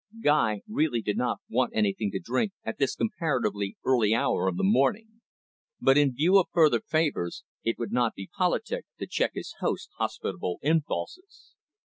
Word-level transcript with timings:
Guy 0.23 0.61
really 0.67 1.03
did 1.03 1.15
not 1.15 1.41
want 1.47 1.73
anything 1.75 2.09
to 2.09 2.19
drink 2.19 2.53
at 2.63 2.79
this 2.79 2.95
comparatively 2.95 3.77
early 3.85 4.15
hour 4.15 4.47
of 4.47 4.57
the 4.57 4.63
morning. 4.63 5.21
But, 5.79 5.95
in 5.95 6.15
view 6.15 6.39
of 6.39 6.47
further 6.51 6.79
favours, 6.81 7.43
it 7.63 7.77
would 7.77 7.91
not 7.91 8.15
be 8.15 8.27
politic 8.35 8.85
to 8.97 9.05
check 9.05 9.33
his 9.35 9.53
host's 9.59 9.91
hospitable 9.99 10.57
impulses. 10.63 11.53